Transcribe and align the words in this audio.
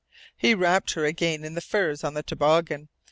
He 0.35 0.55
wrapped 0.55 0.93
her 0.95 1.05
again 1.05 1.43
in 1.43 1.53
the 1.53 1.61
furs 1.61 2.03
on 2.03 2.15
the 2.15 2.23
toboggan. 2.23 2.89